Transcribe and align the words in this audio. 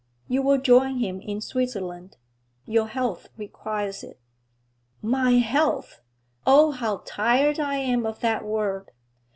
'You 0.27 0.41
will 0.41 0.57
join 0.57 0.97
him 0.97 1.19
in 1.21 1.41
Switzerland. 1.41 2.17
Your 2.65 2.87
health 2.87 3.29
requires 3.37 4.01
it.' 4.03 4.19
'My 4.99 5.33
health! 5.37 6.01
Oh, 6.43 6.71
how 6.71 7.03
tired 7.05 7.59
I 7.59 7.75
am 7.75 8.07
of 8.07 8.19
that 8.21 8.43
word! 8.43 8.89